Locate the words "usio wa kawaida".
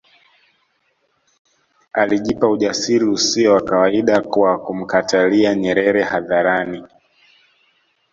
3.05-4.21